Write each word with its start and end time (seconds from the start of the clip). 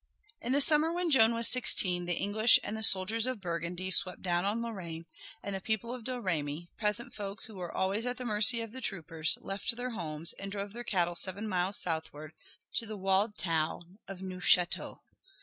In 0.41 0.51
the 0.51 0.61
summer 0.61 0.91
when 0.91 1.11
Joan 1.11 1.35
was 1.35 1.47
sixteen 1.47 2.05
the 2.07 2.15
English 2.15 2.57
and 2.63 2.75
the 2.75 2.81
soldiers 2.81 3.27
of 3.27 3.39
Burgundy 3.39 3.91
swept 3.91 4.23
down 4.23 4.45
on 4.45 4.59
Lorraine, 4.59 5.05
and 5.43 5.53
the 5.53 5.61
people 5.61 5.93
of 5.93 6.03
Domremy, 6.05 6.71
peasant 6.79 7.13
folk 7.13 7.43
who 7.45 7.53
were 7.53 7.71
always 7.71 8.03
at 8.07 8.17
the 8.17 8.25
mercy 8.25 8.61
of 8.61 8.71
the 8.71 8.81
troopers, 8.81 9.37
left 9.41 9.75
their 9.77 9.91
homes 9.91 10.33
and 10.39 10.51
drove 10.51 10.73
their 10.73 10.83
cattle 10.83 11.15
seven 11.15 11.47
miles 11.47 11.77
southward 11.79 12.33
to 12.77 12.87
the 12.87 12.97
walled 12.97 13.37
town 13.37 13.99
of 14.07 14.21
Neufchâteau. 14.21 15.01